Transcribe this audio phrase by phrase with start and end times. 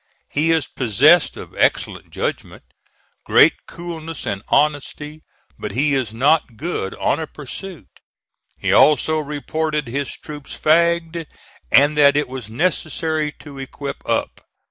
[0.31, 2.63] He is possessed of excellent judgment,
[3.23, 5.21] great coolness and honesty,
[5.59, 7.99] but he is not good on a pursuit.
[8.57, 11.27] He also reported his troops fagged,
[11.71, 14.41] and that it was necessary to equip up.